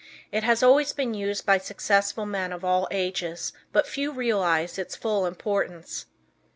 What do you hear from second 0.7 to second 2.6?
been used by successful men